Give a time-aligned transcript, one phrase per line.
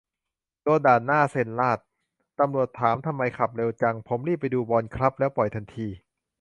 [0.63, 1.79] โดนด่านหน้าเซ็นลาด
[2.39, 5.87] ตำรวจถามทำไมขับเร็วจัง ผมรีบไปดูบอลครับ แล้วปล่อยทันที